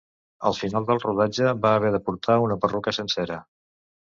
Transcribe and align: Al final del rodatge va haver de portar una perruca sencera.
Al 0.49 0.55
final 0.59 0.87
del 0.87 1.01
rodatge 1.03 1.51
va 1.65 1.75
haver 1.81 1.91
de 1.97 2.01
portar 2.09 2.41
una 2.49 2.59
perruca 2.65 2.95
sencera. 3.01 3.39